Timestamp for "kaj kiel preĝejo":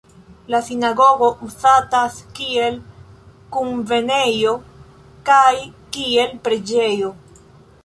5.31-7.17